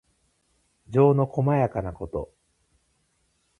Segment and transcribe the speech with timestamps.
[0.89, 2.33] 情のこまやかなこと。